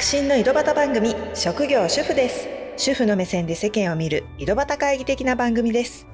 [0.00, 2.48] 革新の井戸端番組職業主婦です。
[2.78, 6.06] 主婦の目線で世間を見る井戸端会議的な番組です。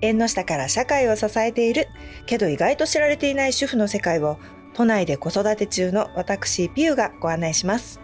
[0.00, 1.86] 縁の下から社会を支えている
[2.24, 4.38] けど意外と知られていない主婦の世界を
[4.72, 8.00] 都内で子育て中の私ピューがご案内します。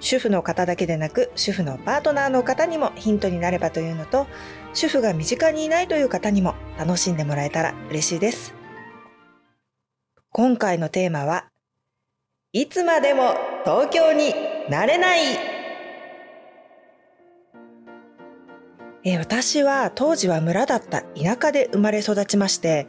[0.00, 4.26] 主婦の方だけでなく主婦のパートナーの方にもヒントになればというのと
[4.74, 8.54] 主婦が身近にいないという方にも楽しんでもらえたら嬉しいです。
[10.32, 11.46] 今回のテーマは
[12.52, 15.20] いつまでも東京になれない
[19.04, 22.86] え私は当時は村だった田舎で生まれ育ちまして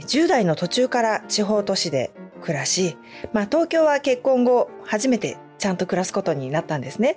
[0.00, 2.96] 10代の途中から地方都市で暮らし、
[3.32, 7.16] まあ、東京は結婚後初めてちゃんと暮らすことになったんですね。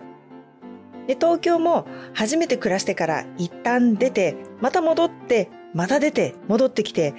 [1.07, 7.13] で東京も初めて暮らしてから一旦出てまた戻ってまた出て戻ってきて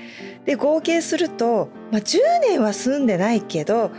[0.44, 3.90] で合計すると、まあ、10年は住んでないけどっ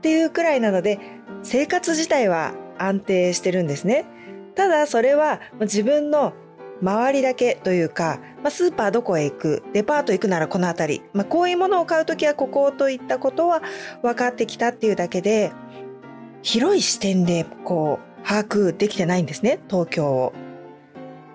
[0.00, 0.98] ていうくらいなので
[1.42, 4.04] 生活自体は安定してるんですね。
[4.54, 6.32] ただそれは自分の
[6.80, 13.62] 周りだけというか、まあ、スーパーどこへ行く、デパート行くならこの辺り、まあ、こういうものを買うときはここといったことは
[14.02, 15.52] 分かってきたっていうだけで、
[16.42, 20.32] 広い視点でこう把握できてないんですね、東京を。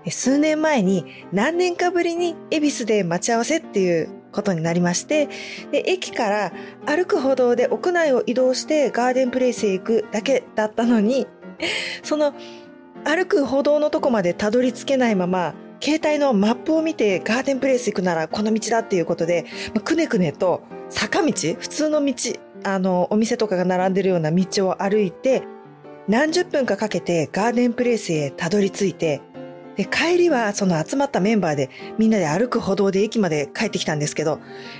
[0.10, 5.30] 数年前に何年かぶりに恵比寿で待ち合わせっていうことになりまして、
[5.72, 6.54] で、駅から
[6.86, 11.28] 歩く歩道で屋内を移動してガーデンプレイスへ行くだけだったのに、
[12.04, 12.34] その
[13.06, 19.46] 歩く歩道のとこまでたどり着けないまま、携帯のマップを見てガーデンプレイス行くならこの道だっていうことで、
[19.84, 22.14] くねくねと坂道、普通の道、
[22.64, 25.44] あの、お店とかが並んでるような道を歩いて、
[26.08, 29.22] 何十分かかけてガーデンプレイスへたどり着いて、
[29.76, 34.40] で、帰りはその集まったメンバーでみんなで歩く歩道で駅まで帰ってきたんですけど、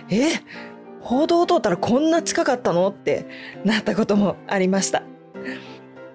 [0.10, 0.30] え
[1.02, 2.88] 歩道通ったらこんな近かったの？
[2.90, 3.26] って
[3.66, 5.04] なったこともありました。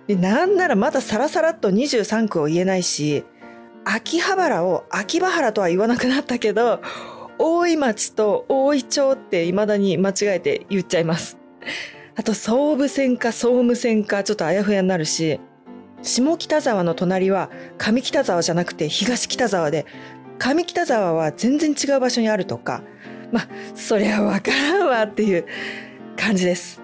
[0.07, 3.25] で、なんならまださらさらっと23区を言えないし、
[3.85, 6.81] 秋葉原を秋葉原とは言わなくなったけど、
[7.39, 11.39] 大井町と大井町って未だに間違えて言っちゃいます。
[12.17, 15.39] あと、総武線か総務線かちょっとあやふやになるし、
[16.03, 19.87] 下北沢の隣は上北沢じゃなくて東北沢で、
[20.39, 22.83] 上北沢は全然違う場所にあるとか、
[23.33, 25.47] まあ、そりゃわからんわっていう
[26.17, 26.81] 感じです。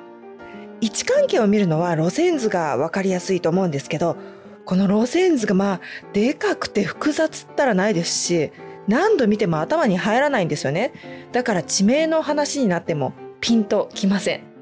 [0.81, 4.17] 位置関係を見るのは路線図がわかりやすいと思うんですけど、
[4.65, 5.81] この路線図がまあ、
[6.13, 8.53] でかくて複雑ったらないですし、
[8.87, 10.93] 何度見ても頭に入らないんですよね。
[11.33, 14.54] だから地名の話になってもピンときません。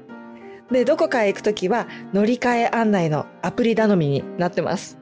[0.73, 4.99] で、どこかへ行くときは乗り換え案内のアプリ頼みになってます。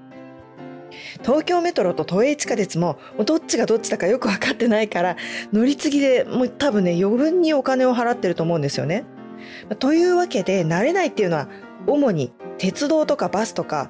[1.24, 5.16] 東京メトロと都営地下鉄もどっちがどっちだかよく分かってないから
[5.54, 9.06] 乗り継ぎでもう多分ね余分にお金を払ってると思うんですよね。
[9.80, 11.48] というわけで慣れないっていうのは
[11.88, 13.90] 主に鉄道とかバスとか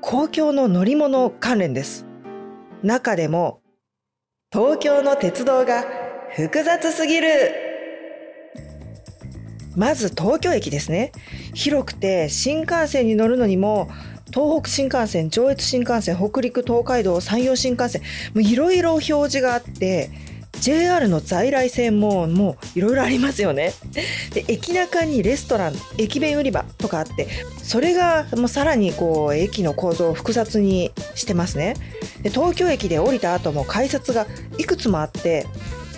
[0.00, 2.06] 公共の乗り物関連です。
[2.82, 3.60] 中でも
[4.52, 5.84] 東京の鉄道が
[6.34, 7.69] 複雑すぎる
[9.76, 11.12] まず東京駅ですね。
[11.54, 13.88] 広くて新幹線に乗るのにも
[14.32, 18.02] 東北新幹線、上越新幹線、北陸、東海道、山陽新幹線、
[18.34, 20.10] いろいろ表示があって、
[20.60, 23.72] JR の在来線ももういろいろありますよね。
[24.32, 27.28] で、駅中にレストラン、駅弁売り場とかあって、
[27.62, 31.74] それがもうさらにこう駅の構造を複雑にしてますね。
[32.22, 34.26] で、東京駅で降りた後も改札が
[34.58, 35.46] いくつもあって、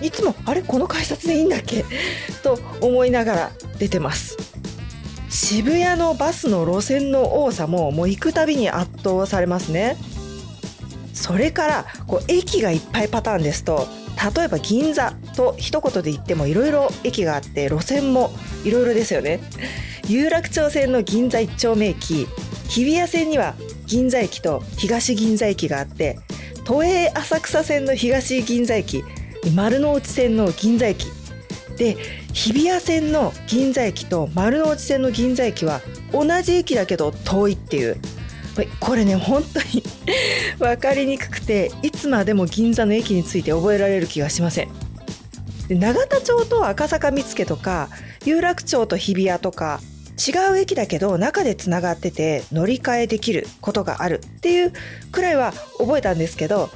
[0.03, 1.85] いつもあれこの改札でいいんだっけ？
[2.43, 4.37] と思いながら出てます。
[5.31, 9.97] 渋谷のバスの路線の多さももう行くたびに圧倒されますね。
[11.15, 13.87] それからこう駅がいっぱいパターンですと
[14.37, 18.33] 例えば銀座と一言で言ってもいろいろ駅があって路線も
[18.65, 19.41] いろいろですよね。
[20.09, 22.27] 有楽町線の銀座一丁目駅
[22.69, 23.55] 日比谷線には
[23.87, 26.19] 銀座駅と東銀座駅があって
[26.65, 29.05] 都営浅草線の東銀座駅
[29.55, 31.07] 丸の内線の銀座駅。
[31.77, 31.97] で
[32.33, 35.81] 日比谷線の銀座駅と丸の内線の銀座駅は
[36.13, 37.97] 同じ駅だけど遠いっていう。
[38.81, 39.83] これね本当に
[40.61, 44.69] 分かりにくくていつまでも銀座の駅について覚えられる気がしません。
[45.71, 47.89] 永田町と赤坂見附とか
[48.25, 49.81] 有楽町と日比谷とか
[50.19, 54.73] 違う駅だけど中でつながってて乗り換えできることがあるっていう
[55.11, 56.69] くらいは覚えたんですけど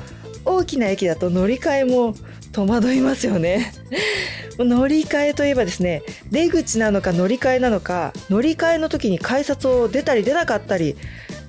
[0.44, 2.14] 大きな駅だと乗り換えも
[2.56, 3.70] 戸惑いますよね。
[4.58, 10.96] 乗り換えといえばですね出口なのか乗り換えなのか乗り換えの時に改札を出たり出なかったり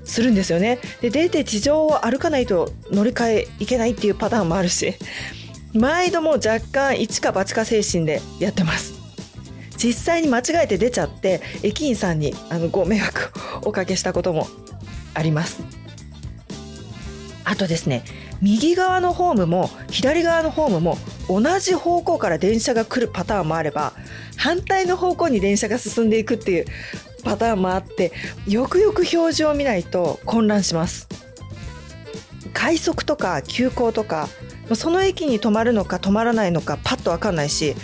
[0.04, 0.80] するんですよね。
[1.00, 4.96] で出て地上を歩かないと乗り換えいけないっていうパターンもあるし
[5.74, 8.94] 毎度も若干一か八か精神でやってます。
[9.78, 13.32] 実際に間違えて出ちゃって駅員さんにあのご迷惑
[13.64, 14.50] をおかけしたことも
[15.14, 15.62] あります。
[17.46, 18.04] あとですね
[18.42, 20.98] 右側のホームも左側のホームも
[21.28, 23.94] 同じ方向から電車が来るパターンもあれば
[24.38, 26.66] 反対の方向に電車が進んでいくっていう
[27.24, 28.12] パターンもあって
[28.48, 31.08] よくよく表示を見ないと混乱します。
[32.54, 34.30] 快速とか急行とか
[34.74, 37.76] その駅に止まるのか止まらないのかパッと分かんないし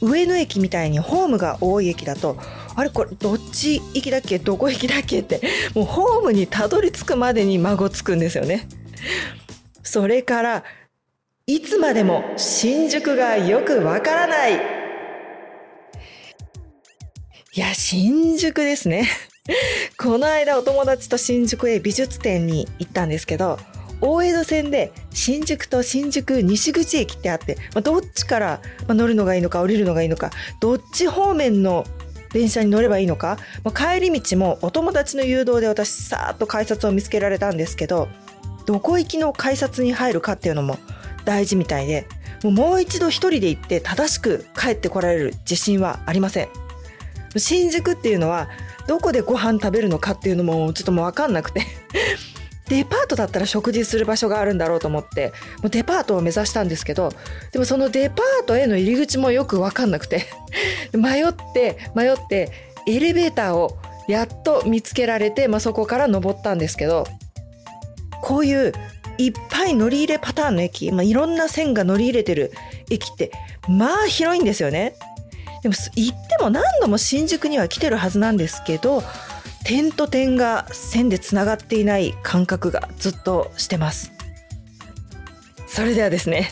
[0.00, 2.36] 上野駅みたいにホームが多い駅だと
[2.74, 4.38] あれこれどっち行きだっけ？
[4.38, 5.20] どこ行きだっけ？
[5.20, 5.40] って
[5.74, 8.66] もうホームにたどり着くまでに孫つくんですよね。
[9.84, 10.64] それから
[11.46, 14.54] いつまでも新宿がよくわからない。
[17.56, 19.06] いや、新宿ですね。
[19.98, 23.58] この間お友達と新宿へ美術展に行ったんですけど、
[24.00, 31.86] 大江戸線で新宿と新宿西口駅ってあって、まあ、どっちから乗るのがいいのか降りるのがいいのかどっち方面の
[32.32, 38.08] 電車に乗ればいいのか、まあ、帰り道もお友達の誘導で私さーっと改札を見つけられたんですけど
[38.66, 40.78] どこ行きの改札に入るかっていうのも
[41.24, 42.06] 大事みたいで
[42.42, 46.48] もう一度一人で行って正しく帰ってこられる自信はありません。
[47.36, 48.48] 新宿っていうのは
[48.86, 51.62] どこでご飯食べるのかっていうのもちょっともう分かんなくて。
[52.68, 57.12] デパートだったら食事する場所があるんだろうと思ってもうデパートを目指したんですけど
[57.52, 60.24] でもそのデパートへの入り口もよく分かんなくて。
[60.96, 62.50] 迷って迷って
[62.86, 63.76] エレベーターを
[64.08, 67.06] やっと見つけられて、まあ、そこから登ったんですけど
[68.24, 68.72] こういう
[69.18, 72.52] いっぱい乗り入れパターンの駅、まあ、いろんな線が乗り入れてる
[72.90, 73.30] 駅って
[73.68, 74.96] まあ広いんですよね。
[75.62, 79.02] でも行っても何度も新宿には来てるはずなんですけど
[79.64, 84.12] 点と点が線でつながっていない感覚がずっとしてます
[85.66, 86.50] それではですね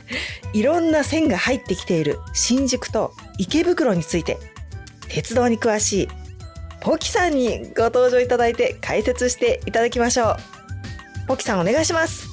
[0.54, 4.38] いろんな線が入ってきている新宿と池袋について
[5.08, 6.08] 鉄道に詳しい
[6.80, 10.61] ポキさんにご登場いただいて解説していただきましょう
[11.26, 12.28] ポキさんお願いします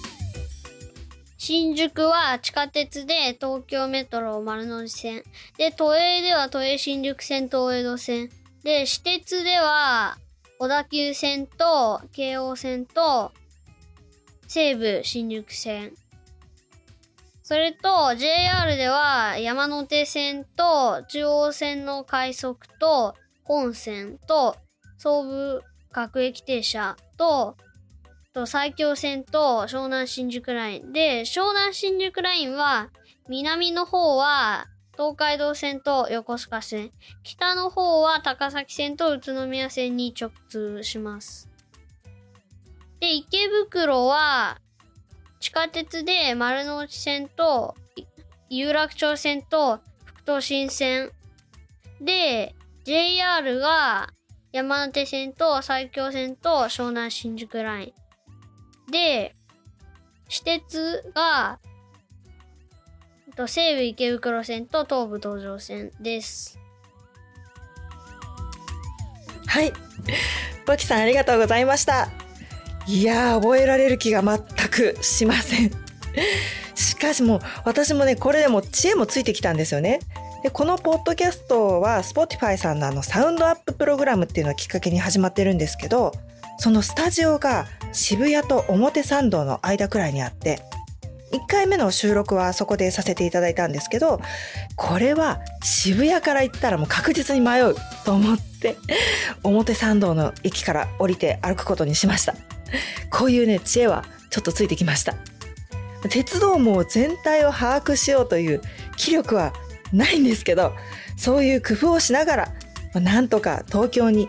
[1.38, 5.24] 新宿は地下鉄で東京メトロ丸の内線
[5.58, 8.30] で都営では都営新宿線東江戸線
[8.64, 10.18] で私鉄では
[10.60, 13.32] 小田急線と京王線と
[14.48, 15.94] 西武新宿線。
[17.44, 24.56] それと JR では山手線と中央線の快速と本線と
[24.98, 25.62] 総武
[25.92, 27.56] 各駅停車と
[28.34, 32.90] と埼京線と湘南新宿ラインで湘南新宿ラインは
[33.28, 34.68] 南の方は
[35.00, 36.92] 東海道線と横須賀線。
[37.24, 41.50] 北の方は高崎線と宇都宮線に直通します。
[43.00, 44.60] で、池袋は
[45.40, 47.78] 地下鉄で丸の内線と
[48.50, 51.12] 有楽町線と副都心線。
[52.02, 52.54] で、
[52.84, 54.10] JR が
[54.52, 57.99] 山手線と埼京線と湘南新宿ライン。
[58.92, 59.36] で、
[60.28, 61.60] 私鉄が
[63.40, 66.60] と西武池袋線と東武東上線です。
[69.48, 69.72] はい。
[70.66, 72.10] ポキさんありがとうございました。
[72.86, 74.40] いやー、覚えられる気が全
[74.70, 75.72] くしません。
[76.76, 80.02] しかしも私もね、これでも知恵もついてきたんですよね。
[80.44, 86.12] で、このポッドキャストは Spotify さんのあのサウンドアッププログラムっていうのをきっかけに始まってるんですけど、
[86.60, 90.62] そのスタジオが渋谷と表参道の間くらいにあって、
[91.32, 94.20] 1回目の収録はそこでさせていただいたんですけど
[94.76, 98.78] これは渋谷から行ったらもう確実に迷うと思って
[99.44, 102.36] 表参道の駅から降りて歩くことにしました。
[103.12, 105.16] こういうね知恵はちょっとついてきました。
[106.10, 108.62] 鉄道網全体を把握しようという
[108.98, 109.54] 気力は
[109.94, 110.74] ないんですけど
[111.16, 114.28] そういう工夫をしながら、なんとか東京に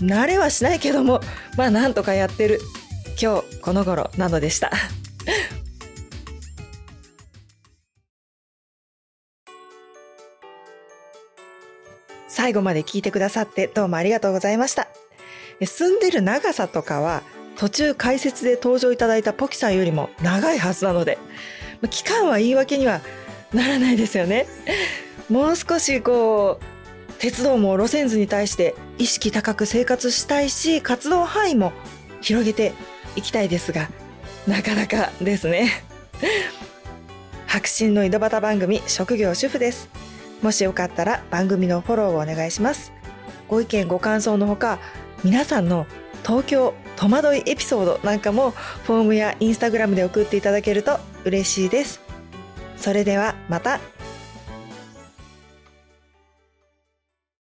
[0.00, 1.20] 慣れはしないけども
[1.56, 2.60] まあなんとかやってる
[3.20, 4.70] 今日この頃なのでした
[12.28, 14.86] 最後まで聞いてくださってどうもありがとうございました。
[15.66, 17.22] 住んでる長さとかは
[17.56, 21.18] 途中解説で登場いただいたポキさんよりも長いはずなので、
[21.90, 23.00] 期間は言い訳には
[23.52, 24.46] ならないですよね。
[25.28, 26.77] もう少しこう、
[27.18, 31.72] 鉄道も路線図に対して意識高く生活したいし、活動範囲も
[32.20, 32.72] 広げて
[33.16, 33.88] いきたいですが、
[34.46, 35.82] なかなかですね。
[37.46, 39.88] 白真の井戸端番組、職業主婦です。
[40.42, 42.92] もしよかったら番組のフォローをお願いします。
[43.48, 44.78] ご意見ご感想のほか、
[45.24, 45.86] 皆さんの
[46.24, 48.50] 東京戸惑いエピソードなんかも
[48.84, 52.00] フォームやインスタグラムで送っていただけると嬉しいです。
[52.76, 53.80] それではまた